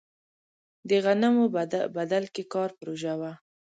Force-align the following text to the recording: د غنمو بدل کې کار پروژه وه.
د 0.89 0.89
غنمو 1.05 1.45
بدل 1.97 2.23
کې 2.33 2.43
کار 2.53 2.69
پروژه 2.79 3.13
وه. 3.19 3.31